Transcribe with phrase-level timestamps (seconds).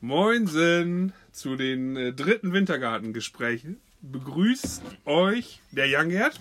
[0.00, 3.80] Moinsen zu den äh, dritten Wintergartengesprächen.
[4.02, 6.38] Begrüßt euch der Youngert.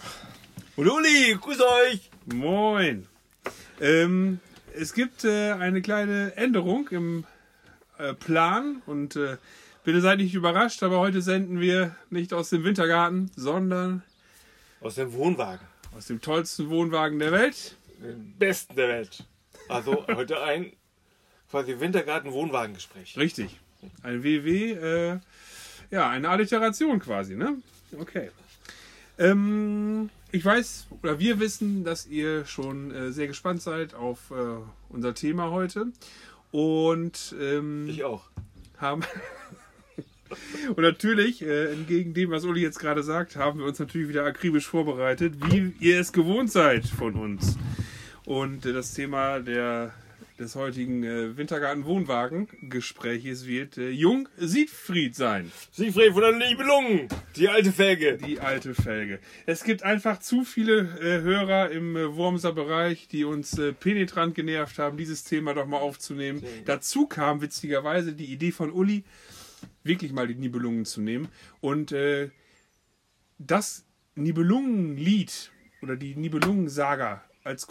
[0.76, 2.12] Und Uli, grüß euch!
[2.26, 3.08] Moin.
[3.80, 4.40] Ähm,
[4.74, 7.24] es gibt äh, eine kleine Änderung im
[7.98, 9.38] äh, Plan und äh,
[9.86, 14.04] bitte seid nicht überrascht, aber heute senden wir nicht aus dem Wintergarten, sondern
[14.82, 15.66] Aus dem Wohnwagen.
[15.96, 17.78] aus dem tollsten Wohnwagen der Welt.
[18.04, 19.24] Den besten der Welt.
[19.70, 20.74] Also heute ein
[21.50, 23.18] quasi Wintergarten-Wohnwagengespräch.
[23.18, 23.60] Richtig.
[24.04, 25.20] Ein WW, äh,
[25.92, 27.58] ja, eine Alliteration quasi, ne?
[28.00, 28.32] Okay.
[29.18, 34.36] Ähm, ich weiß, oder wir wissen, dass ihr schon äh, sehr gespannt seid auf äh,
[34.90, 35.88] unser Thema heute.
[36.52, 38.24] Und ähm, Ich auch.
[38.78, 39.04] haben.
[40.76, 44.26] Und natürlich, äh, entgegen dem, was Uli jetzt gerade sagt, haben wir uns natürlich wieder
[44.26, 47.58] akribisch vorbereitet, wie ihr es gewohnt seid von uns.
[48.26, 49.94] Und äh, das Thema der,
[50.40, 55.52] des heutigen äh, Wintergarten-Wohnwagen-Gespräches wird äh, Jung Siegfried sein.
[55.72, 58.18] Siegfried von der Nibelungen, die alte Felge.
[58.18, 59.20] Die alte Felge.
[59.46, 64.36] Es gibt einfach zu viele äh, Hörer im äh, Wormser Bereich, die uns äh, penetrant
[64.36, 66.44] genervt haben, dieses Thema doch mal aufzunehmen.
[66.66, 69.06] Dazu kam witzigerweise die Idee von Uli,
[69.84, 71.30] wirklich mal die Nibelungen zu nehmen.
[71.62, 72.30] Und äh,
[73.38, 77.68] das Nibelungenlied oder die Nibelungensaga als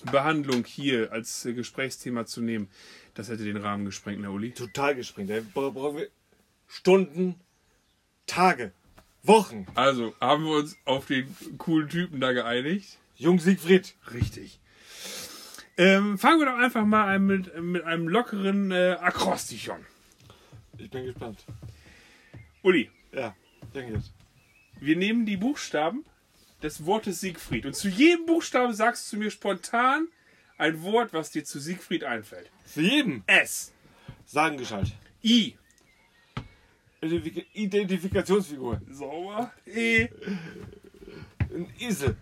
[0.00, 2.68] Komplettbehandlung hier als äh, Gesprächsthema zu nehmen,
[3.14, 4.52] das hätte den Rahmen gesprengt, ne Uli?
[4.52, 5.30] Total gesprengt.
[5.30, 6.08] Da bra- brauchen wir
[6.68, 7.36] Stunden,
[8.26, 8.72] Tage,
[9.22, 9.66] Wochen.
[9.74, 12.98] Also haben wir uns auf den coolen Typen da geeinigt.
[13.16, 13.94] Jung Siegfried.
[14.12, 14.60] Richtig.
[15.78, 19.84] Ähm, fangen wir doch einfach mal mit, mit einem lockeren äh, Akrostichon.
[20.78, 21.44] Ich bin gespannt.
[22.62, 23.34] Uli, Ja,
[23.74, 24.12] denke jetzt.
[24.80, 26.04] wir nehmen die Buchstaben
[26.66, 30.08] des Wortes Siegfried und zu jedem Buchstaben sagst du mir spontan
[30.58, 32.50] ein Wort, was dir zu Siegfried einfällt.
[32.64, 33.72] Zu jedem S,
[34.26, 34.92] Sagengeschalt.
[35.22, 35.56] I,
[37.00, 38.80] Identifik Identifikationsfigur.
[38.90, 40.08] sauber, E,
[41.38, 42.16] Ein Esel.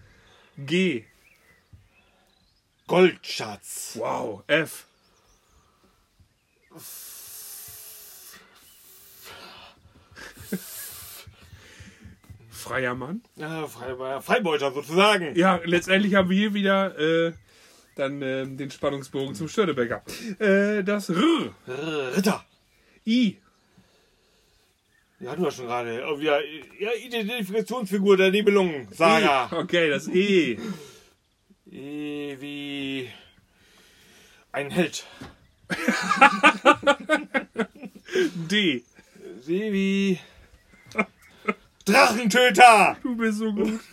[0.59, 1.05] G,
[2.87, 3.93] Goldschatz.
[3.99, 4.87] wow, F,
[12.65, 13.23] Freier Mann.
[13.37, 15.37] Ja, Fre- Freibeuter sozusagen.
[15.37, 17.33] Ja, letztendlich haben wir hier wieder äh,
[17.97, 20.03] dann äh, den Spannungsbogen zum Störtebecker.
[20.39, 21.55] Äh, das R,
[22.17, 22.45] Ritter.
[23.07, 23.37] I,
[25.21, 26.05] Ja, hatten wir schon gerade.
[26.11, 26.39] Oh, ja,
[26.81, 28.89] ja, Identifikationsfigur der Nibelungen.
[28.93, 29.51] Saga.
[29.53, 29.57] E.
[29.57, 30.59] Okay, das E,
[31.71, 33.11] E wie
[34.53, 35.05] ein Held.
[38.51, 38.83] D.
[39.43, 40.19] Sie wie
[41.85, 42.97] Drachentöter.
[43.03, 43.81] Du bist so gut.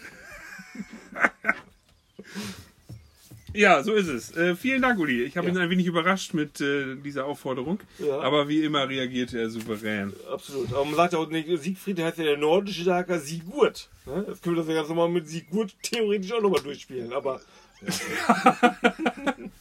[3.54, 4.36] Ja, so ist es.
[4.38, 5.24] Äh, vielen Dank, Uli.
[5.24, 5.54] Ich habe Ja.
[5.54, 7.82] ihn ein wenig überrascht mit äh, dieser Aufforderung.
[8.00, 8.22] Ja.
[8.22, 10.14] Aber wie immer reagierte er souverän.
[10.32, 10.72] Absolut.
[10.74, 13.90] Aber man sagt ja auch nicht, Siegfried heißt ja der nordische Saga Sigurd.
[14.06, 14.24] Ne?
[14.30, 17.12] Jetzt können wir das ja ganz normal mit Sigurd theoretisch auch nochmal durchspielen.
[17.12, 17.42] Aber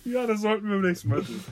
[0.05, 1.43] Ja, das sollten wir beim nächsten Mal tun.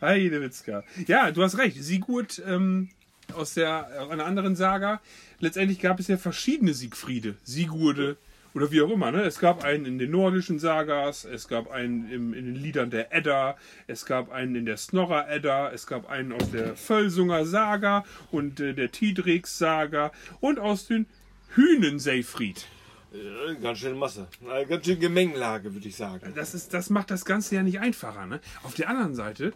[0.00, 0.84] Heide Witzka.
[1.08, 1.82] Ja, du hast recht.
[1.82, 2.90] Sigurd ähm,
[3.36, 5.00] aus der aus einer anderen Saga.
[5.38, 8.16] Letztendlich gab es ja verschiedene Siegfriede, Sigurde
[8.56, 9.12] oder wie auch immer.
[9.12, 9.22] Ne?
[9.22, 13.14] Es gab einen in den nordischen Sagas, es gab einen im, in den Liedern der
[13.14, 18.04] Edda, es gab einen in der Snorra Edda, es gab einen aus der Völsunger Saga
[18.30, 20.10] und äh, der Tidriks Saga
[20.40, 21.06] und aus den
[21.54, 22.66] Hünen Seyfried.
[23.12, 24.26] äh, ganz schön Masse.
[24.50, 26.32] Eine ganz schön Gemengelage, würde ich sagen.
[26.34, 28.24] das, ist, das macht das Ganze ja nicht einfacher.
[28.24, 28.40] Ne?
[28.62, 29.52] Auf der anderen Seite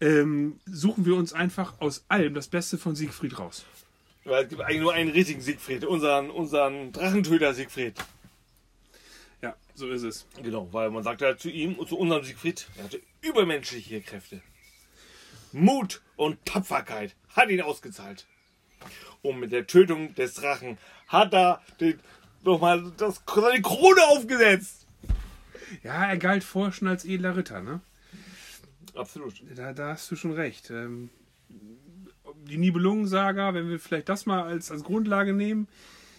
[0.00, 3.64] ähm, suchen wir uns einfach aus allem das Beste von Siegfried raus.
[4.24, 5.84] Weil es gibt eigentlich nur einen richtigen Siegfried.
[5.84, 7.94] Unseren, unseren Drachentöter Siegfried.
[9.40, 10.26] Ja, so ist es.
[10.42, 14.42] Genau, weil man sagt ja zu ihm und zu unserem Siegfried, er hatte übermenschliche Kräfte.
[15.52, 18.26] Mut und Tapferkeit hat ihn ausgezahlt.
[19.22, 20.78] Und mit der Tötung des Drachen
[21.08, 21.98] hat er den,
[22.42, 24.86] nochmal das, seine Krone aufgesetzt.
[25.82, 27.60] Ja, er galt vorher schon als edler Ritter.
[27.60, 27.80] Ne?
[28.96, 29.34] Absolut.
[29.56, 30.70] Da, da hast du schon recht.
[30.70, 31.10] Ähm,
[32.48, 35.68] die Nibelungen-Saga, wenn wir vielleicht das mal als, als Grundlage nehmen,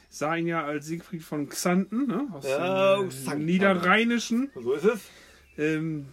[0.10, 2.28] sah ihn ja als Siegfried von Xanten, ne?
[2.34, 3.46] aus Ja, dem äh, Xanten.
[3.46, 4.50] Niederrheinischen.
[4.56, 5.02] So ist es.
[5.58, 6.06] ähm,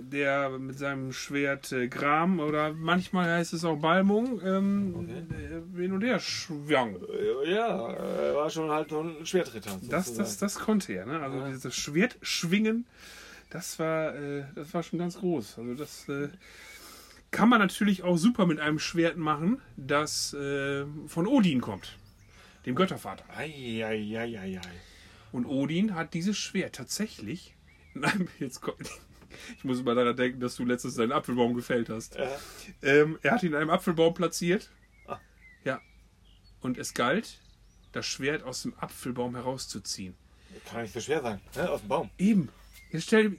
[0.00, 5.08] der mit seinem Schwert äh, Gram oder manchmal heißt es auch Balmung ähm,
[5.76, 6.96] äh, hin und her schwang.
[7.46, 9.78] Ja, er war schon halt so ein Schwertritter.
[9.88, 11.06] Das, das, das konnte er.
[11.06, 11.20] Ne?
[11.20, 12.86] Also dieses Schwert schwingen,
[13.50, 15.58] das war, äh, das war schon ganz groß.
[15.58, 16.28] Also das äh,
[17.30, 21.96] kann man natürlich auch super mit einem Schwert machen, das äh, von Odin kommt,
[22.64, 23.24] dem Göttervater.
[23.36, 24.60] Eieieiei.
[25.32, 27.54] Und Odin hat dieses Schwert tatsächlich
[27.94, 28.90] in einem, jetzt kommt,
[29.58, 32.16] Ich muss immer daran denken, dass du letztens deinen Apfelbaum gefällt hast.
[32.16, 32.38] Ja.
[32.82, 34.70] Ähm, er hat ihn in einem Apfelbaum platziert.
[35.06, 35.18] Ah.
[35.64, 35.80] Ja.
[36.60, 37.40] Und es galt,
[37.92, 40.14] das Schwert aus dem Apfelbaum herauszuziehen.
[40.70, 41.40] Kann nicht so schwer sein.
[41.54, 41.70] Ne?
[41.70, 42.10] Aus dem Baum.
[42.18, 42.48] Eben.
[42.90, 43.36] Jetzt stell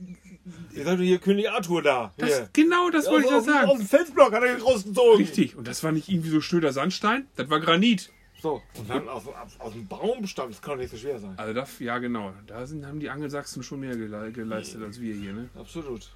[0.74, 2.14] Ihr seid doch hier König Arthur da.
[2.18, 2.50] das, Hier.
[2.54, 3.78] Genau das wollte ich aus sagen.
[3.78, 5.18] dem Felsblock hat er den rausgezogen.
[5.18, 5.56] Richtig.
[5.56, 8.12] Und das war nicht irgendwie so schnöder Sandstein, das war Granit.
[8.40, 11.20] So, und dann aus, aus, aus dem Baum stammt, das kann doch nicht so schwer
[11.20, 11.34] sein.
[11.38, 12.34] Also das, ja genau.
[12.46, 15.50] Da sind, haben die Angelsachsen schon mehr gele geleistet als wir hier, ne?
[15.56, 16.12] Absolut.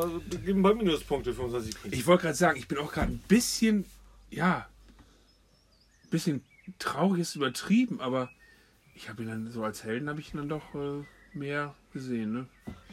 [0.00, 1.92] Also, wir geben paar Minuspunkte für unser Siegfried.
[1.92, 3.84] Ich wollte gerade sagen, ich bin auch gerade ein bisschen,
[4.30, 4.66] ja,
[6.04, 6.42] ein bisschen
[6.78, 8.30] traurig ist übertrieben, aber
[8.94, 11.04] ich habe ihn dann so als Helden habe ich ihn dann doch äh,
[11.34, 12.46] mehr gesehen, ne?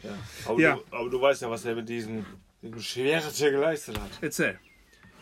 [0.04, 0.10] Ja.
[0.46, 0.74] Aber, Ja.
[0.76, 2.24] Du, aber du weißt ja, was er mit diesem,
[2.62, 4.10] diesem Schwerte geleistet hat.
[4.20, 4.58] Erzähl.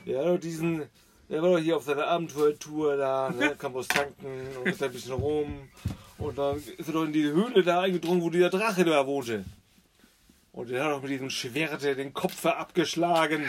[0.06, 0.82] Er doch diesen.
[1.28, 4.26] Er war doch hier auf seiner Abenteuertour da, ne, kam aus tanken
[4.58, 5.68] und ist da ein bisschen rum.
[6.18, 9.44] Und dann ist er doch in die Höhle da eingedrungen, wo dieser Drache da wohnte.
[10.52, 13.44] Und er hat doch mit diesem Schwerte den Kopf abgeschlagen.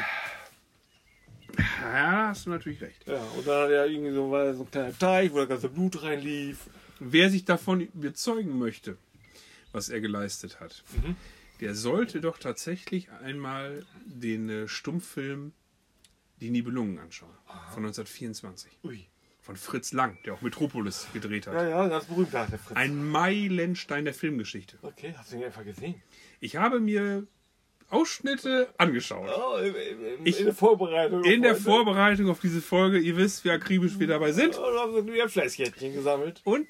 [1.57, 3.05] Ja, da hast du natürlich recht.
[3.05, 5.69] Ja, und dann hat er irgendwie so, war so ein kleiner Teich, wo das ganze
[5.69, 6.59] Blut reinlief.
[6.99, 8.97] Wer sich davon überzeugen möchte,
[9.73, 11.15] was er geleistet hat, Mhm.
[11.59, 15.51] der sollte doch tatsächlich einmal den äh, Stummfilm
[16.39, 17.33] Die Nibelungen anschauen.
[17.73, 18.79] Von 1924.
[18.83, 19.07] Ui.
[19.41, 21.53] Von Fritz Lang, der auch Metropolis gedreht hat.
[21.53, 22.75] Ja, ja, ganz berühmt der Fritz.
[22.77, 24.77] Ein Meilenstein der Filmgeschichte.
[24.81, 26.01] Okay, hast du ihn einfach gesehen?
[26.39, 27.27] Ich habe mir
[27.93, 29.29] Ausschnitte angeschaut.
[29.29, 31.23] Oh, in, in, Ich- in der Vorbereitung.
[31.23, 31.55] In der.
[31.55, 34.57] Vorbereitung auf diese Folge, ihr wisst, wie akribisch wir dabei sind.
[34.57, 36.41] Oh, da haben wir ein Fleißkärtchen gesammelt.
[36.43, 36.69] Und,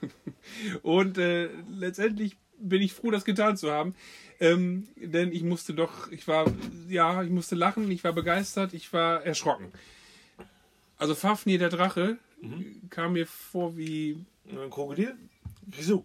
[0.82, 3.94] und äh, letztendlich bin ich froh, das getan zu haben.
[4.40, 6.46] Ähm, denn ich musste doch, ich war,
[6.88, 9.70] ja, ich musste lachen, ich war begeistert, ich war erschrocken.
[10.96, 12.16] Also Fafnir der Drache
[12.88, 15.14] kam mir vor wie, Ein Krokodil?
[15.66, 16.04] Wieso?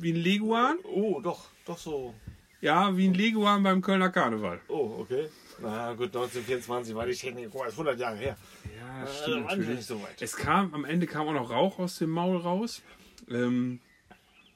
[0.00, 0.78] wie ein Leguan.
[0.84, 2.14] Oh, doch, doch so.
[2.60, 4.60] Ja, wie ein Leguan beim Kölner Karneval.
[4.68, 5.28] Oh, okay.
[5.60, 8.36] Na gut, 1924 war die Technik, mal, ist 100 Jahre her.
[8.76, 9.04] Ja,
[9.52, 10.00] Äh, wir nicht so.
[10.20, 12.82] Es kam, am Ende kam auch noch Rauch aus dem Maul raus.
[13.28, 13.80] Ähm,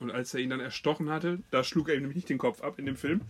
[0.01, 2.63] und als er ihn dann erstochen hatte, da schlug er ihm nämlich nicht den Kopf
[2.63, 3.21] ab in dem Film.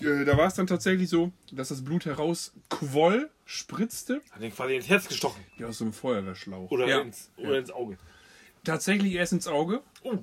[0.00, 4.76] Äh, da war es dann tatsächlich so, dass das Blut herausquoll, spritzte, Hat ihn quasi
[4.76, 5.42] ins Herz gestochen.
[5.56, 6.70] wie aus so einem Feuerwehrschlauch.
[6.70, 7.98] Oder, ja, ins, oder ins Auge.
[8.64, 9.82] tatsächlich erst ins Auge.
[10.02, 10.18] Oh.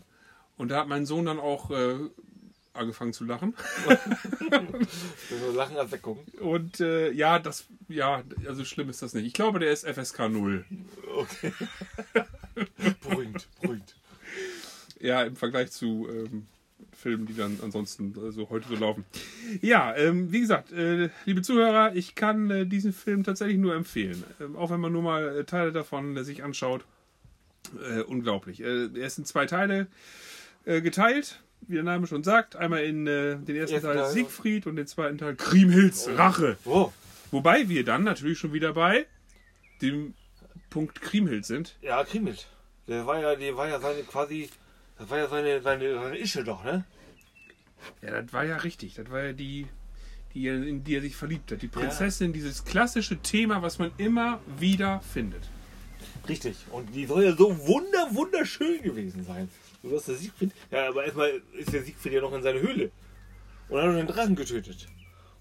[0.57, 1.95] Und da hat mein Sohn dann auch äh,
[2.79, 3.55] angefangen zu lachen.
[4.49, 6.23] Nur lachen als weggucken.
[6.39, 9.25] Und äh, ja, das, ja, also schlimm ist das nicht.
[9.25, 10.65] Ich glaube, der ist FSK 0.
[11.15, 11.53] Okay.
[13.01, 13.95] beruhigt, beruhigt.
[14.99, 16.47] Ja, im Vergleich zu ähm,
[16.99, 19.05] Filmen, die dann ansonsten so heute so laufen.
[19.61, 24.23] Ja, ähm, wie gesagt, äh, liebe Zuhörer, ich kann äh, diesen Film tatsächlich nur empfehlen.
[24.41, 26.83] Ähm, auch wenn man nur mal äh, Teile davon äh, sich anschaut.
[27.89, 28.61] Äh, unglaublich.
[28.61, 29.87] Er ist in zwei Teile
[30.65, 32.55] geteilt, wie der Name schon sagt.
[32.55, 34.05] Einmal in äh, den ersten Teil.
[34.07, 36.57] Siegfried und den zweiten Teil Kriemhilds Rache.
[36.65, 36.91] Oh,
[37.31, 39.05] Wobei wir dann natürlich schon wieder bei
[39.81, 40.13] dem
[40.69, 41.75] Punkt Kriemhild sind.
[41.81, 42.47] ja, Kriemhild.
[42.87, 44.49] Der war ja, der war ja seine quasi,
[44.97, 46.85] das war ja seine, seine, seine Ische doch, ne?
[48.01, 48.95] Ja, das war ja richtig.
[48.95, 49.67] Das war ja die,
[50.33, 51.61] die in die er sich verliebt hat.
[51.61, 55.43] Die Prinzessin, dieses klassische Thema, was man immer wieder findet.
[56.27, 56.57] Richtig.
[56.71, 59.49] Und die soll ja so wunder, wunderschön gewesen sein.
[59.83, 60.51] So dass der Siegfried.
[60.71, 62.91] Ja, aber erstmal ist der Siegfried ja noch in seine Höhle.
[63.69, 64.87] Und hat er den Drachen getötet.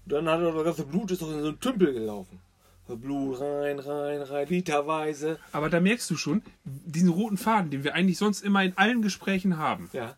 [0.05, 2.39] Und dann hat er das ganze Blut ist doch in so einen Tümpel gelaufen.
[2.87, 5.37] Blut rein, rein, rein, literweise.
[5.51, 9.03] Aber da merkst du schon, diesen roten Faden, den wir eigentlich sonst immer in allen
[9.03, 10.15] Gesprächen haben, Ja.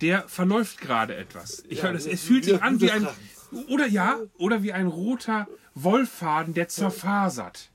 [0.00, 1.62] der verläuft gerade etwas.
[1.68, 3.06] Ich Ja, höre, das, es fühlt sich an wie ein.
[3.68, 5.46] Oder ja, oder wie ein roter
[5.76, 7.70] Wollfaden, der zerfasert.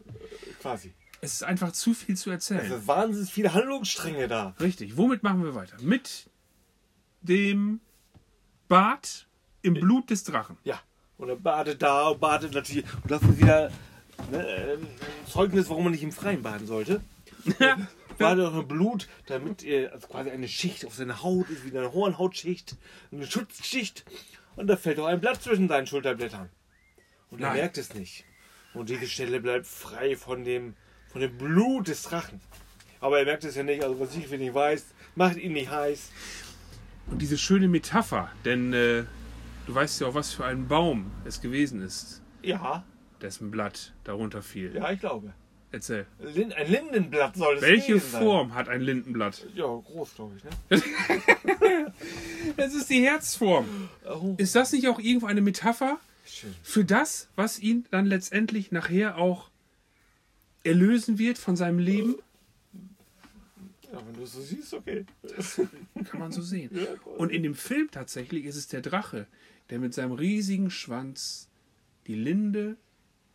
[0.61, 0.93] Quasi.
[1.25, 2.69] Es ist einfach zu viel zu Es erzählen.
[2.69, 4.53] sind wahnsinnig viele Handlungsstränge da.
[4.59, 4.95] Richtig.
[4.95, 5.75] Womit machen wir weiter?
[5.81, 6.29] Mit
[7.21, 7.81] dem
[8.67, 9.25] Bad
[9.63, 10.55] im Blut des Drachen.
[10.63, 10.79] Ja.
[11.17, 12.85] Und er badet da und badet natürlich.
[13.01, 13.71] Und das ist wieder
[14.29, 14.87] ne, ein
[15.27, 17.01] Zeugnis, warum man nicht im Freien baden sollte.
[18.19, 21.75] Badet auch mit Blut, damit er also quasi eine Schicht auf seiner Haut ist, wie
[21.75, 22.77] eine Hornhautschicht,
[23.11, 24.05] eine Schutzschicht.
[24.55, 26.49] Und da fällt auch ein Blatt zwischen seinen Schulterblättern.
[27.31, 27.57] Und er Nein.
[27.57, 28.23] merkt es nicht.
[28.73, 30.75] Und diese Stelle bleibt frei von dem,
[31.15, 32.41] von dem Blut des Drachen.
[32.99, 34.83] Aber er merkt es ja nicht, also was ich nicht weiß,
[35.15, 36.09] macht ihn nicht heiß.
[37.09, 39.05] Und diese schöne Metapher, denn äh,
[39.65, 42.83] du weißt ja auch, was für ein Baum es gewesen ist, Ja,
[43.21, 44.75] dessen Blatt darunter fiel.
[44.75, 45.33] ja, ich glaube.
[45.71, 46.05] Erzähl.
[46.19, 48.21] Lin ein Lindenblatt soll es Welche sein.
[48.21, 49.47] Form hat ein Lindenblatt?
[49.55, 50.51] Ja, groß, glaube ich, ne?
[52.57, 53.87] Das ist die Herzform.
[54.05, 56.53] Oh, Ist das nicht auch irgendwo eine Metapher schön.
[56.61, 59.49] für das, was ihn dann letztendlich nachher auch
[60.65, 62.15] erlösen wird von seinem Leben?
[63.91, 65.05] Ja, wenn du es so siehst, okay.
[66.05, 66.71] Kann man so sehen.
[67.17, 69.27] Und in dem Film tatsächlich ist es der Drache,
[69.69, 71.47] der mit seinem riesigen Schwanz
[72.07, 72.77] die Linde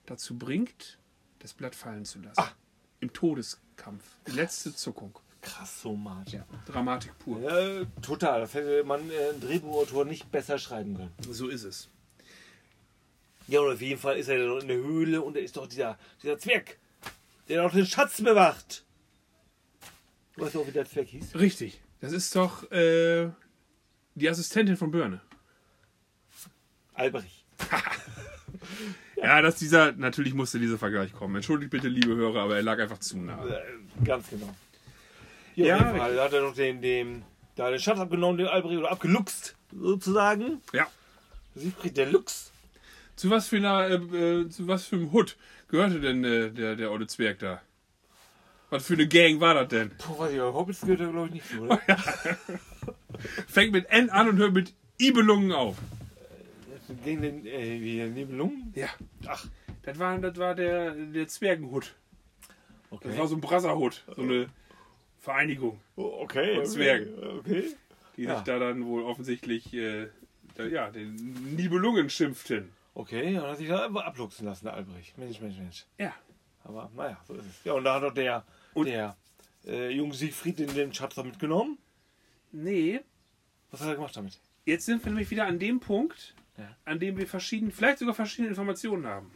[0.06, 0.99] dazu bringt,
[1.38, 2.40] das Blatt fallen zu lassen.
[2.40, 2.52] Ah.
[3.00, 4.04] Im Todeskampf.
[4.26, 5.18] Die letzte Zuckung.
[5.40, 6.40] Krass, so Martin.
[6.40, 6.46] Ja.
[6.66, 7.40] Dramatik pur.
[7.40, 8.42] Ja, total.
[8.42, 11.12] Das hätte man äh, ein Drehbuchautor nicht besser schreiben können.
[11.30, 11.88] So ist es.
[13.49, 15.66] Ja, und auf jeden Fall ist er dann in der Höhle und da ist doch
[15.66, 16.78] dieser, dieser Zwerg,
[17.50, 18.85] der doch den Schatz bewacht.
[20.37, 21.35] Weißt du auch, wie der Zwerg hieß?
[21.35, 21.80] Richtig.
[22.00, 23.28] Das ist doch äh,
[24.14, 25.21] die Assistentin von Börne.
[26.95, 27.45] Alberich.
[29.23, 31.37] Ja, dass dieser, natürlich musste dieser Vergleich kommen.
[31.37, 33.45] Entschuldigt bitte, liebe Hörer, aber er lag einfach zu nah.
[33.47, 33.61] Äh,
[34.02, 34.54] ganz genau.
[35.57, 36.16] Ja, Ja, auf jeden Fall.
[36.16, 37.23] Da hat er doch den, den,
[37.54, 40.62] da den Schatz abgenommen, den Alberich, oder abgeluchst, sozusagen.
[40.73, 40.87] Ja.
[41.54, 42.50] Siegfried der Luchs.
[43.20, 45.36] Zu was für einer, äh, äh, zu was für einem Hut
[45.68, 47.60] gehörte denn äh, der, der olle Zwerg da?
[48.70, 49.90] Was für eine Gang war das denn?
[49.98, 51.78] Puh, weiß ich, Hobbits gehört er, glaube ich, nicht so, oder?
[53.46, 55.76] Fängt mit N an und hört mit Ibelungen auf.
[57.04, 58.72] Gegen den, äh, wie, Nibelungen?
[58.74, 58.88] Ja.
[59.26, 59.46] Ach,
[59.82, 61.92] Das war, das war der, der Zwergenhut.
[62.90, 63.08] okay.
[63.08, 64.02] Das war so ein Brasserhut.
[64.16, 64.48] So eine
[65.18, 66.52] Vereinigung, Oh, okay.
[66.52, 66.68] Und okay.
[66.70, 67.34] Zwerge.
[67.40, 67.64] Okay.
[68.16, 68.36] die Ja.
[68.36, 70.06] sich da dann wohl offensichtlich äh,
[70.54, 72.70] da, ja, den Nibelungen schimpften.
[73.00, 75.16] Okay, und hat sich da einfach abluchsen lassen, der Albrecht.
[75.16, 75.87] Mensch, Mensch, Mensch.
[75.97, 76.14] Ja.
[76.64, 77.64] Aber naja, so ist es.
[77.64, 79.16] Ja, und da hat doch der, Und- der
[79.66, 81.78] äh, junge Siegfried den, den Schatz da mitgenommen.
[82.52, 83.00] Nee,
[83.71, 84.38] Was hat er gemacht damit?
[84.66, 86.76] jetzt sind wir nämlich wieder an dem Punkt, Ja.
[86.85, 89.30] an dem wir verschiedene, vielleicht sogar verschiedene Informationen haben.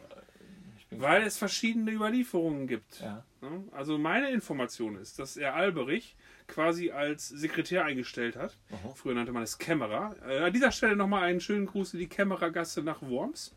[1.01, 2.99] Weil es verschiedene Überlieferungen gibt.
[3.01, 3.23] Ja.
[3.41, 3.63] Ne?
[3.71, 6.15] Also meine Information ist, dass er Alberich
[6.47, 8.57] quasi als Sekretär eingestellt hat.
[8.71, 8.93] Aha.
[8.95, 10.15] Früher nannte man es Kämmerer.
[10.27, 13.55] Äh, an dieser Stelle nochmal einen schönen Gruß in die Kämmerergasse nach Worms.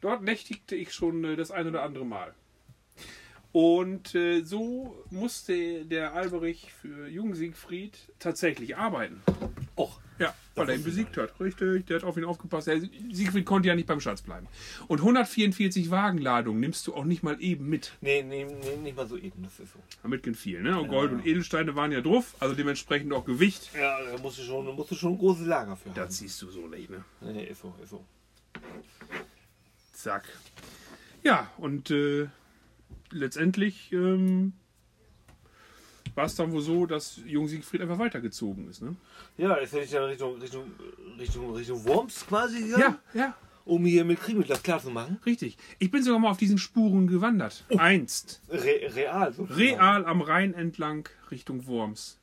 [0.00, 2.34] Dort nächtigte ich schon äh, das ein oder andere Mal.
[3.52, 9.22] Und äh, so musste der Alberich für Jung Siegfried tatsächlich arbeiten.
[10.18, 11.38] Ja, weil er ihn besiegt hat.
[11.40, 12.66] Richtig, der hat auf ihn aufgepasst.
[12.66, 12.80] Der
[13.12, 14.46] Siegfried konnte ja nicht beim Schatz bleiben.
[14.88, 17.92] Und 144 Wagenladungen nimmst du auch nicht mal eben mit.
[18.00, 19.78] nee, nee, nee, nicht mal so eben, das ist so.
[20.02, 20.78] Da mitgehen viel, ne?
[20.78, 23.70] Und Gold und Edelsteine waren ja drauf, also dementsprechend auch Gewicht.
[23.74, 25.96] Ja, da musst du schon, musst du schon ein großes Lager für haben.
[25.96, 27.04] Das siehst du so nicht, ne?
[27.20, 28.04] Nee, ist so, ist so.
[29.92, 30.24] Zack.
[31.22, 32.28] Ja, und äh,
[33.10, 34.52] letztendlich ähm,
[36.16, 38.96] war es dann wohl so, dass Jung Siegfried einfach weitergezogen ist, ne?
[39.36, 40.64] Ja, ist er nicht dann Richtung, Richtung,
[41.18, 42.96] Richtung, Richtung Worms quasi gegangen?
[43.14, 45.18] Ja, ja, Um hier mit Kriegmittel klar zu machen?
[45.26, 45.56] richtig.
[45.78, 47.64] Ich bin sogar mal auf diesen Spuren gewandert.
[47.76, 48.40] Einst.
[48.48, 49.44] Re real, so.
[49.44, 52.18] Real am Rhein entlang Richtung Worms.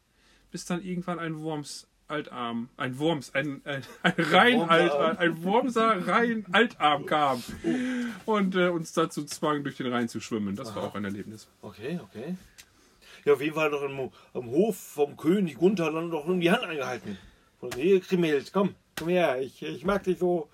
[0.52, 5.18] Bis dann irgendwann ein Worms Altarm, ein Worms, ein, ein, ein Rhein Wormser Altarm, Arm.
[5.18, 7.44] ein Wormser Rhein Altarm kam
[8.26, 10.56] und äh, uns dazu zwang, durch den Rhein zu schwimmen.
[10.56, 11.48] Das war auch ein Erlebnis.
[11.62, 12.36] Okay, okay.
[13.26, 16.52] Ja, auf jeden Fall doch im, am Hof vom König Gunther dann doch um die
[16.52, 17.18] Hand angehalten.
[17.60, 20.50] Von hier, Kriemhild, komm, komm her, ich, ich mag dich so.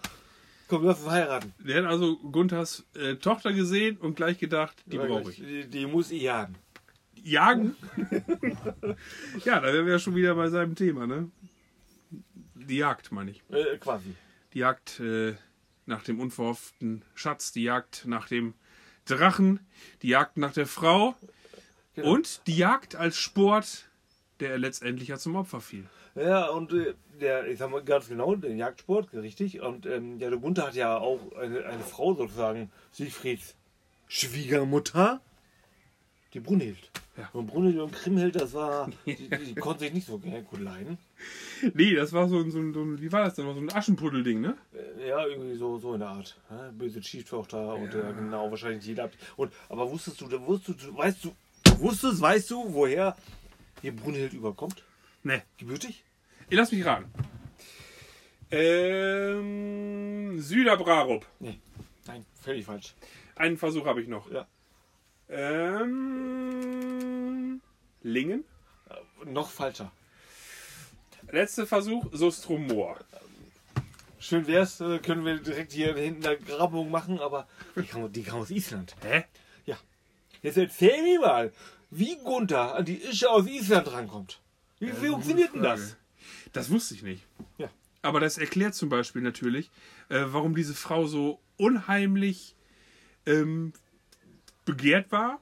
[0.68, 1.52] Komm, lass uns heiraten.
[1.58, 5.38] Der hat also Gunthers äh, Tochter gesehen und gleich gedacht, die brauche ich.
[5.38, 6.56] Die, die muss ich jagen.
[7.16, 7.76] Jagen?
[9.46, 11.32] ja, da wären wir ja schon wieder bei seinem Thema, ne?
[12.54, 13.42] Die Jagd, meine ich.
[13.50, 14.14] Äh, quasi.
[14.54, 15.34] Die Jagd äh,
[15.88, 18.54] nach dem unverhofften Schatz, die Jagd nach dem
[19.06, 19.60] Drachen,
[20.04, 21.16] die Jagd nach der Frau
[22.02, 22.14] Genau.
[22.14, 23.90] und die Jagd als Sport,
[24.40, 25.86] der letztendlich ja zum Opfer fiel.
[26.16, 29.62] Ja, und äh, der, ich sag mal ganz genau, den Jagdsport, richtig.
[29.62, 33.56] Und ähm, ja, der Gunther hat ja auch eine, eine Frau sozusagen, Siegfrieds
[34.08, 35.22] Schwiegermutter,
[36.34, 36.92] die Brunhild.
[37.16, 37.30] Ja.
[37.34, 40.98] Und Brunhild und Kriemhild, das war, die, die konnten sich nicht so gerne gut leiden.
[41.74, 43.72] Nee, das war so ein, so ein, so ein wie war das denn, so ein
[43.72, 44.58] Aschenputtelding, ne?
[44.74, 46.40] Äh, Ja, irgendwie so, so in der Art.
[46.50, 49.12] Ja, böse Schieftochter und ja, genau, wahrscheinlich jeder.
[49.36, 51.36] Und, aber wusstest du, wusstest du, weißt du,
[51.80, 53.16] wusstest, weißt du, woher
[53.82, 54.84] hier Brunhild überkommt?
[55.24, 55.42] Ne.
[55.58, 56.04] Gebürtig?
[56.50, 57.12] Ihr lasst mich raten.
[58.52, 61.26] Ähm, Süderbrarup.
[61.40, 61.60] Nee.
[62.08, 62.96] Nein, völlig falsch.
[63.36, 64.32] Einen Versuch habe ich noch.
[64.32, 64.48] Ja.
[65.30, 66.00] Ähm,
[68.02, 68.44] Lingen.
[68.90, 68.96] Äh,
[69.30, 69.92] noch falscher.
[71.32, 72.98] Letzter Versuch, Sostromor.
[74.20, 78.24] Schön wär's, äh, können wir direkt hier hinten eine Grabung machen, aber die kam, die
[78.24, 78.96] kam aus Island.
[79.02, 79.24] Hä?
[80.42, 81.52] Jetzt erzähl mir mal,
[81.90, 84.42] wie Gunther an die Ische aus Island rankommt.
[84.80, 85.98] Wie, wie funktioniert denn das?
[86.54, 87.26] Das wusste ich nicht.
[87.58, 87.70] Ja.
[88.02, 89.70] Aber das erklärt zum Beispiel natürlich,
[90.10, 92.56] äh, warum diese Frau so unheimlich
[93.26, 93.74] ähm,
[94.66, 95.42] begehrt war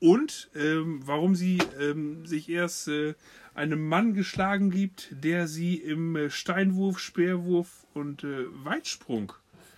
[0.00, 3.14] und ähm, warum sie ähm, sich erst äh,
[3.54, 9.32] einem Mann geschlagen gibt, der sie im äh, Steinwurf, Speerwurf und äh, Weitsprung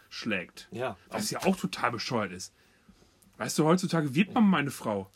[0.09, 0.69] schlägt.
[0.71, 2.53] Ja, Was ja auch total bescheuert ist.
[3.41, 5.11] Weißt du, heutzutage wird man meine Frau.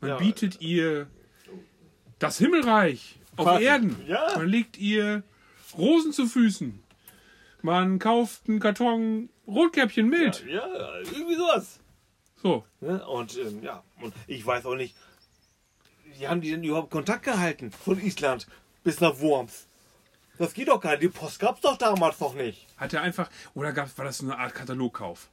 [0.00, 0.16] Man Ja.
[0.16, 1.06] bietet ihr
[2.18, 3.64] das Himmelreich auf Quasi.
[3.64, 3.96] Erden.
[4.06, 4.26] Ja.
[4.36, 5.22] Man legt ihr
[5.76, 6.82] Rosen zu Füßen.
[7.60, 10.46] Man kauft einen Karton Rotkäppchen mit.
[10.46, 11.78] Ja, ja, irgendwie sowas.
[12.42, 12.64] So.
[12.80, 13.06] Ne?
[13.06, 14.96] Und ähm, ja, und ich weiß auch nicht,
[16.18, 18.46] wie haben die denn überhaupt Kontakt gehalten von Island
[18.82, 19.66] bis nach Worms?
[20.38, 21.02] Das geht doch gar nicht.
[21.02, 22.66] Die Post gab's doch damals noch nicht.
[22.78, 25.28] Hat er einfach, oder gab, war das so eine Art Katalogkauf?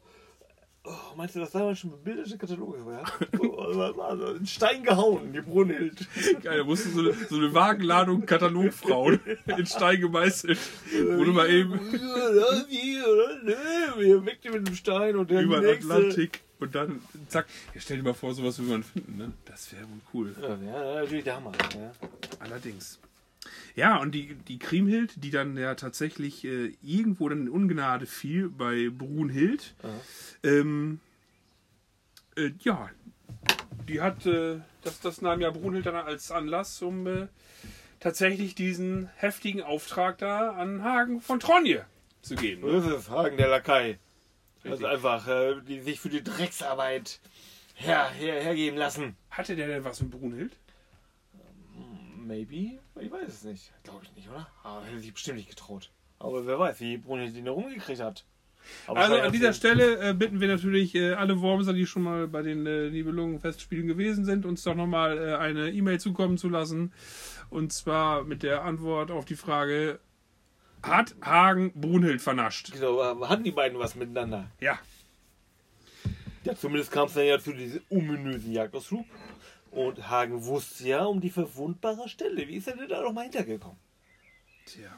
[0.89, 2.79] Oh, meinst du, das damals schon bebilderte Kataloge?
[2.91, 3.03] Ja?
[3.39, 3.73] Oh,
[4.15, 4.39] das?
[4.39, 6.07] In Stein gehauen, die Brunhild.
[6.41, 10.57] Geil, da musste so eine, so eine Wagenladung Katalogfrauen in Stein gemeißelt.
[10.91, 11.79] Wurde mal eben
[13.97, 15.77] wir weg die mit dem Stein und der über den.
[15.77, 17.45] Atlantik und dann zack.
[17.73, 19.31] Ja, stell dir mal vor, sowas würde man finden, ne?
[19.45, 20.35] Das wäre wohl cool.
[20.41, 21.51] Ja, ja, natürlich Hammer.
[21.75, 21.91] Ja.
[22.39, 22.99] Allerdings.
[23.75, 28.49] Ja, und die, die Kriemhild, die dann ja tatsächlich äh, irgendwo dann in Ungnade fiel
[28.49, 29.75] bei Brunhild,
[30.43, 30.99] ähm,
[32.35, 32.89] äh, ja,
[33.87, 37.27] die hat, äh, das, das nahm ja Brunhild dann als Anlass, um äh,
[37.99, 41.85] tatsächlich diesen heftigen Auftrag da an Hagen von Tronje
[42.21, 42.65] zu geben.
[42.65, 42.81] Ne?
[42.81, 43.97] Das ist Hagen der Lakai.
[44.63, 44.89] Das ist Richtig.
[44.89, 47.19] einfach, äh, die sich für die Drecksarbeit
[47.75, 49.15] her, her, hergeben lassen.
[49.29, 50.51] Hatte der denn was mit Brunhild?
[52.29, 52.79] Maybe?
[52.99, 53.73] Ich weiß es nicht.
[53.83, 54.47] Glaube ich nicht, oder?
[54.63, 55.89] Aber hätte sich bestimmt nicht getraut.
[56.19, 58.23] Aber wer weiß, wie Brunhild ihn da rumgekriegt hat.
[58.85, 62.27] Aber Also an dieser Stelle äh, bitten wir natürlich äh, alle Wormser, die schon mal
[62.27, 66.93] bei den äh, Nibelungen-Festspielen gewesen sind, uns doch nochmal äh, eine E-Mail zukommen zu lassen.
[67.49, 69.99] Und zwar mit der Antwort auf die Frage:
[70.83, 72.73] Hat Hagen Brunhild vernascht?
[72.73, 74.51] Genau, hatten die beiden was miteinander?
[74.59, 74.77] Ja.
[76.43, 79.05] Ja, zumindest kam es dann ja zu diesem ominösen Jagdausflug.
[79.71, 82.47] Und Hagen wusste ja um die verwundbare Stelle.
[82.47, 83.77] Wie ist er denn da noch mal hintergekommen?
[84.65, 84.89] Tja.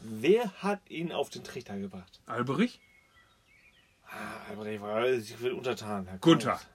[0.00, 2.20] Wer hat ihn auf den Trichter gebracht?
[2.26, 2.80] Alberich?
[4.06, 6.06] Ah, aber der war Siegfried untertan.
[6.06, 6.52] Herr Gunther.
[6.52, 6.66] Kraus.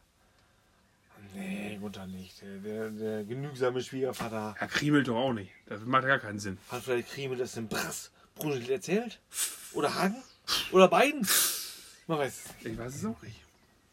[1.34, 2.41] Nee, Gunther nicht.
[2.41, 5.51] Der, der, genügsame Schwiegervater Herr Kriemel doch auch nicht.
[5.65, 6.60] Das macht gar keinen Sinn.
[6.70, 9.20] hat vielleicht Kriemel das dem Brass Brunhild erzählt?
[9.74, 10.22] Oder Hagen?
[10.72, 11.27] Oder beiden?
[12.08, 12.65] Man weiß es.
[12.65, 13.39] Ich weiß es auch nicht.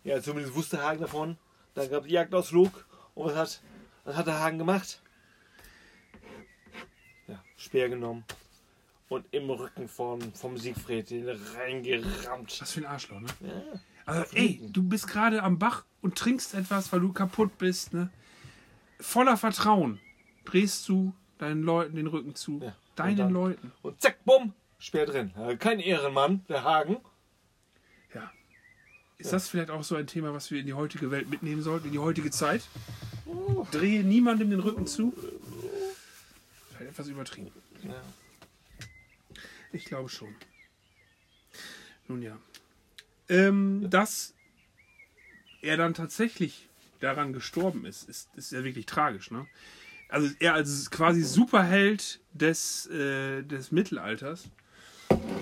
[0.05, 1.39] Ja, zumindest wusste Hagen davon.
[1.81, 2.87] Dann gab es Jagdausflug.
[3.15, 3.61] Und was hat,
[4.05, 5.01] was hat der Hagen gemacht?
[7.27, 8.25] Ja, Speer genommen.
[9.09, 12.61] Und im Rücken von, vom Siegfried den reingerammt.
[12.61, 13.29] Was für ein Arschloch, ne?
[13.41, 13.63] Ja.
[14.07, 18.11] Also, ey, du bist gerade am Bach und trinkst etwas, weil du kaputt bist, ne?
[19.01, 19.99] Voller Vertrauen
[20.45, 22.61] drehst du deinen Leuten den Rücken zu.
[22.61, 23.73] Ja, und Deinen dann- Leuten.
[23.83, 25.33] Und zack, bumm, Speer drin.
[25.37, 26.99] Ja, Kein Ehrenmann, der Hagen.
[29.21, 31.87] Ist das vielleicht auch so ein Thema, was wir in die heutige Welt mitnehmen sollten,
[31.89, 32.63] in die heutige Zeit?
[33.71, 35.15] Drehe niemandem den Rücken zu?
[36.71, 37.53] Vielleicht etwas übertrieben.
[37.83, 38.03] Ja.
[39.73, 40.35] Ich glaube schon.
[42.09, 42.39] Nun ja.
[43.29, 44.35] Ähm, Dass
[45.61, 46.69] er dann tatsächlich
[47.01, 49.31] daran gestorben ist, ist, ist ja wirklich tragisch.
[49.31, 49.47] Ne?
[50.09, 54.49] Also er als quasi Superheld des, äh, des Mittelalters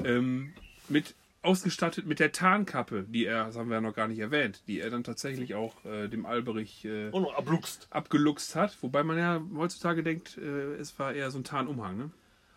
[0.05, 0.53] ähm,
[0.88, 1.14] mit
[1.49, 4.81] ausgestattet mit der Tarnkappe, die er, das haben wir ja noch gar nicht erwähnt, die
[4.81, 7.89] er dann tatsächlich auch äh, dem Alberich äh, abluchst.
[7.91, 8.77] abgeluchst hat.
[8.83, 12.11] Wobei man ja heutzutage denkt, äh, es war eher so ein Tarnumhang, ne?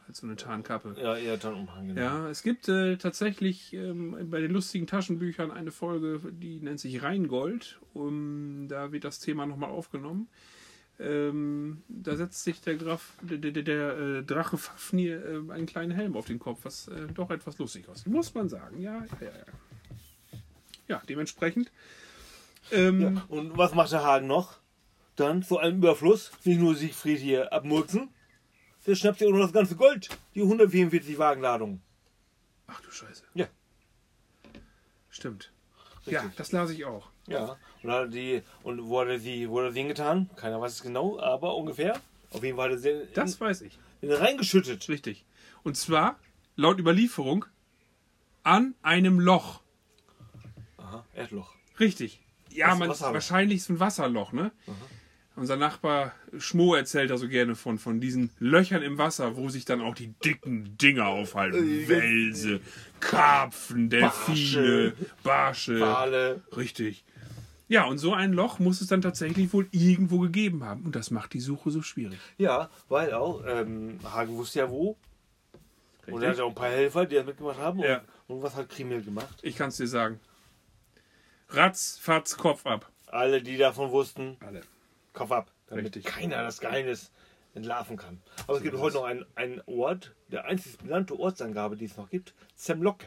[0.08, 0.96] Als so eine Tarnkappe.
[1.02, 1.88] Ja, eher dann Umhang.
[1.88, 2.02] Genau.
[2.02, 7.02] Ja, es gibt äh, tatsächlich ähm, bei den lustigen Taschenbüchern eine Folge, die nennt sich
[7.02, 7.80] Rheingold.
[7.94, 10.28] Um, da wird das Thema nochmal aufgenommen.
[11.02, 15.92] Ähm, da setzt sich der, Graf, der, der, der äh, Drache Fafnir äh, einen kleinen
[15.92, 18.08] Helm auf den Kopf, was äh, doch etwas lustig aussieht.
[18.08, 18.80] Muss man sagen.
[18.80, 19.32] Ja, ja, ja.
[20.32, 20.40] Ja,
[20.88, 21.72] ja dementsprechend.
[22.72, 23.26] Ähm, Ja.
[23.30, 24.60] Und was macht der Hagen noch?
[25.16, 28.10] Dann zu einem Überfluss, nicht nur Siegfried hier abmurksen,
[28.86, 31.82] der schnappt sich auch noch das ganze Gold, die 144 Wagenladungen.
[32.68, 33.24] Ach du Scheiße.
[33.34, 33.48] Ja.
[35.10, 35.52] Stimmt.
[36.00, 36.14] Richtig.
[36.14, 37.11] Ja, das las ich auch.
[37.28, 37.58] Ja.
[37.84, 40.30] Und, hat die, und wo hat er sie, wo hat er sie hingetan?
[40.36, 42.00] Keiner weiß es genau, aber ungefähr.
[42.32, 43.78] Auf jeden Fall hat er sie in, Das weiß ich.
[44.02, 44.88] in, reingeschüttet.
[44.90, 45.26] Richtig.
[45.64, 46.18] Und zwar,
[46.56, 47.46] laut Überlieferung,
[48.44, 49.62] an einem Loch.
[50.78, 51.54] Aha, Erdloch.
[51.80, 52.20] Richtig.
[52.50, 53.14] Ja, Das man, Wasserloch.
[53.14, 54.52] wahrscheinlich so ein Wasserloch, ne?
[55.38, 59.64] Unser Nachbar Schmo erzählt da so gerne von, von diesen Löchern im Wasser, wo sich
[59.64, 61.88] dann auch die dicken Dinger aufhalten.
[61.88, 62.60] Welse,
[63.00, 65.80] Karpfen, Delfine, Barsche.
[65.80, 66.42] Wale.
[66.56, 67.06] Richtig.
[67.72, 70.84] Ja, und so ein Loch muss es dann tatsächlich wohl irgendwo gegeben haben.
[70.84, 72.20] Und das macht die Suche so schwierig.
[72.38, 74.98] Ja, weil auch, ähm, Hagen wusste ja wo.
[76.08, 77.80] Und er hatte auch ein paar Helfer, die das mitgemacht haben.
[77.80, 78.02] Und, Ja.
[78.28, 79.40] und was hat Krimel gemacht?
[79.42, 80.20] Ich kann es dir sagen.
[81.48, 82.92] Ratz, fatz, Kopf ab.
[83.08, 84.62] Alle, die davon wussten, Alle.
[85.14, 86.04] Kopf ab, damit Richtig.
[86.04, 87.10] keiner das Geheimnis
[87.54, 88.22] entlarven kann.
[88.48, 92.10] Aber es gibt heute noch einen, einen Ort, der einzig benannte Ortsangabe, die es noch
[92.10, 93.06] gibt, Zemlocke.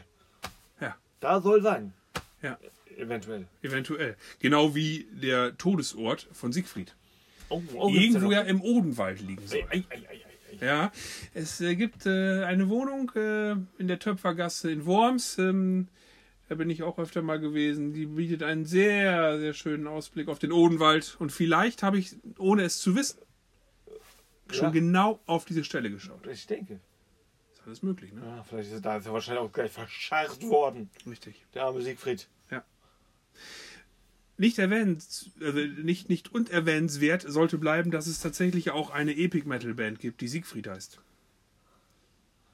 [0.79, 1.93] Ja, Da soll sein,
[2.41, 2.57] ja,
[2.97, 3.47] eventuell.
[3.61, 4.15] eventuell.
[4.39, 6.95] Genau wie der Todesort von Siegfried.
[7.49, 9.63] Oh, oh, Irgendwo ja im Odenwald liegen soll.
[9.69, 10.21] Ei, ei, ei.
[10.61, 10.91] Ja,
[11.33, 15.37] es äh, gibt äh, eine Wohnung äh, in der Töpfergasse in Worms.
[15.37, 15.89] Ähm,
[16.47, 17.93] da bin ich auch öfter mal gewesen.
[17.93, 21.17] Die bietet einen sehr, sehr schönen Ausblick auf den Odenwald.
[21.19, 23.19] Und vielleicht habe ich, ohne es zu wissen,
[24.49, 24.71] schon Ja.
[24.71, 26.25] genau auf diese Stelle geschaut.
[26.27, 26.79] Ich denke.
[27.53, 28.21] Ist alles möglich, ne?
[28.23, 30.89] Ja, vielleicht ist er da ist er wahrscheinlich auch gleich verscharrt worden.
[31.05, 31.43] Richtig.
[31.53, 32.27] Der arme Siegfried.
[34.37, 39.73] Nicht erwähnt, also nicht, nicht unerwähnenswert sollte bleiben, dass es tatsächlich auch eine Epic Metal
[39.73, 40.99] Band gibt, die Siegfried heißt.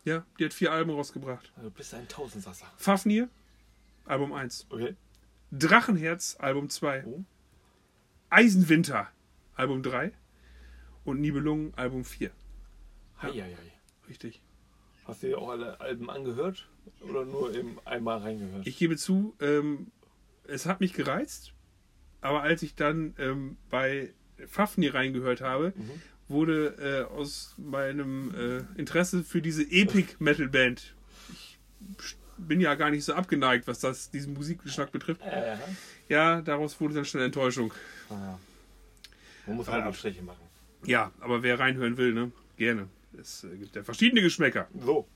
[0.03, 1.51] Ja, die hat vier Alben rausgebracht.
[1.61, 2.65] Du bist ein Tausendsasser.
[2.77, 3.29] Fafnir,
[4.05, 4.67] Album 1.
[4.69, 4.95] Okay.
[5.51, 7.05] Drachenherz, Album 2.
[7.05, 7.23] Oh.
[8.29, 9.09] Eisenwinter,
[9.55, 10.11] Album 3.
[11.03, 12.31] Und Nibelungen, Album 4.
[13.21, 13.55] Heieiei.
[14.07, 14.41] Richtig.
[15.05, 16.67] Hast du dir auch alle Alben angehört?
[17.01, 18.65] Oder nur eben einmal reingehört?
[18.67, 19.91] Ich gebe zu, ähm,
[20.51, 21.53] es hat mich gereizt,
[22.21, 24.09] aber als ich dann ähm, bei
[24.47, 25.73] Fafnir reingehört habe,
[26.27, 28.33] wurde äh, aus meinem
[28.75, 30.93] äh, Interesse für diese Epic Metal Band,
[31.99, 35.57] ich bin ja gar nicht so abgeneigt, was das diesen Musikgeschmack betrifft, äh,
[36.09, 37.73] ja, daraus wurde dann schnell Enttäuschung.
[38.09, 38.39] ja.
[39.47, 40.39] Man muss halt Abstriche machen.
[40.85, 42.87] Ja, aber wer reinhören will, ne, gerne.
[43.19, 44.67] Es äh, gibt ja verschiedene Geschmäcker.
[44.79, 45.07] So.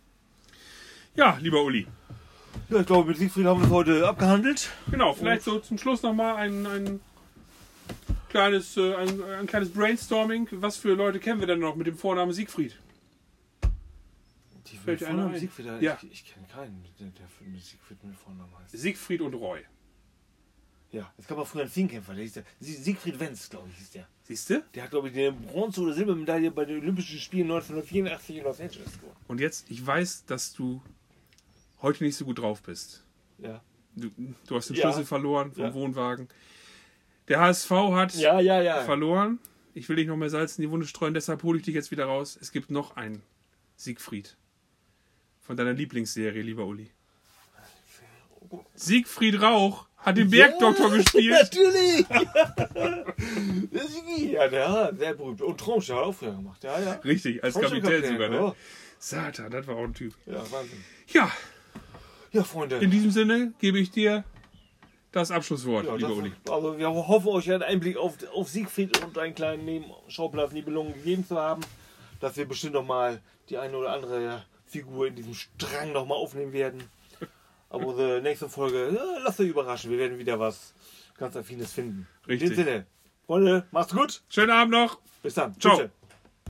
[1.15, 1.87] Ja, lieber Uli.
[2.69, 4.69] Ja, ich glaube, mit Siegfried haben wir es heute abgehandelt.
[4.89, 6.99] Genau, vielleicht so zum Schluss nochmal ein, ein,
[8.29, 10.47] kleines, äh, ein, ein kleines Brainstorming.
[10.51, 12.77] Was für Leute kennen wir denn noch mit dem Vornamen Siegfried?
[14.67, 15.39] Die Fällt dir einer Vornamen ein?
[15.39, 15.97] Siegfried, Ja.
[16.01, 18.71] ich, ich kenne keinen, der, der mit Siegfried mit Vornamen heißt.
[18.77, 19.59] Siegfried und Roy.
[20.91, 22.43] Ja, es gab auch früher einen Zehnkämpfer, der hieß der.
[22.59, 24.07] Sie- Siegfried Wenz, glaube ich, hieß der.
[24.23, 24.63] Siehst du?
[24.73, 28.59] Der hat, glaube ich, die Bronze- oder Silbermedaille bei den Olympischen Spielen 1984 in Los
[28.61, 29.15] Angeles gewonnen.
[29.27, 30.81] Und jetzt, ich weiß, dass du
[31.85, 33.03] heute nicht so gut drauf bist.
[33.37, 33.61] Ja.
[33.95, 34.09] Du,
[34.47, 34.83] du hast den Ja.
[34.83, 35.73] Schlüssel verloren vom Ja.
[35.73, 36.27] Wohnwagen.
[37.29, 38.81] Der HSV hat Ja, ja, ja.
[38.83, 39.39] verloren.
[39.73, 41.91] Ich will dich noch mehr Salz in die Wunde streuen, deshalb hole ich dich jetzt
[41.91, 42.37] wieder raus.
[42.41, 43.21] Es gibt noch einen
[43.75, 44.35] Siegfried.
[45.41, 46.89] Von deiner Lieblingsserie, lieber Uli.
[48.75, 51.31] Siegfried Rauch hat den Bergdoktor gespielt.
[51.31, 52.05] Natürlich!
[54.31, 55.41] ja, der, der berühmt.
[55.41, 56.63] Und Traumschiff hat auch früher gemacht.
[56.63, 56.93] Ja, ja.
[57.03, 58.35] Richtig, als Traumschiff Kapitän sogar, ne?
[58.37, 58.55] Ja,
[58.99, 60.13] Satan, das war auch ein Typ.
[60.25, 60.83] ja, Wahnsinn.
[61.07, 61.31] Ja,
[62.35, 62.77] Ja, Freunde.
[62.77, 64.23] in diesem Sinne gebe ich dir
[65.11, 66.31] das Abschlusswort, Ja, lieber das, Uli.
[66.49, 71.25] also wir hoffen, euch einen Einblick auf, auf Siegfried und einen kleinen Nebenschauplatz Nibelungen gegeben
[71.25, 71.61] zu haben,
[72.19, 76.15] dass wir bestimmt noch mal die eine oder andere Figur in diesem Strang noch mal
[76.15, 76.83] aufnehmen werden.
[77.69, 80.73] Aber unsere nächste Folge, ja, lasst euch überraschen, wir werden wieder was
[81.17, 82.07] ganz Affines finden.
[82.27, 82.49] Richtig.
[82.51, 82.85] In dem Sinne,
[83.25, 84.99] Freunde, macht's gut, Schönen Abend noch.
[85.23, 85.57] bis dann.
[85.59, 85.77] Ciao.
[85.77, 85.89] Tschüss.